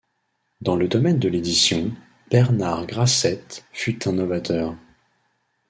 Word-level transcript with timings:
Dans 0.61 0.77
le 0.77 0.87
domaine 0.87 1.19
de 1.19 1.29
l’édition, 1.29 1.91
Bernard 2.31 2.87
Grasset 2.87 3.43
fut 3.71 4.07
un 4.07 4.13
novateur. 4.13 4.75